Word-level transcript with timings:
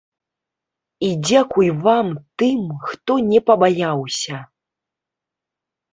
І 1.07 1.09
дзякуй 1.27 1.69
вам, 1.83 2.07
тым, 2.43 2.61
хто 2.89 3.19
не 3.29 3.39
пабаяўся! 3.53 4.37